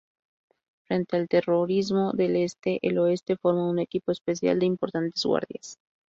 Frente 0.87 1.15
al 1.15 1.27
terrorismo 1.27 2.11
del 2.13 2.35
Este, 2.37 2.79
el 2.81 2.97
Oeste 2.97 3.35
forma 3.37 3.69
un 3.69 3.77
equipo 3.77 4.11
especial 4.11 4.57
de 4.57 4.65
importantes 4.65 5.23
guardias. 5.23 5.77